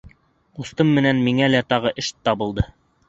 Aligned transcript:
Ҡустым 0.59 0.89
менән 0.99 1.21
миңә 1.27 1.49
лә 1.57 1.63
тағы 1.75 1.93
эш 2.05 2.11
табылды. 2.29 2.67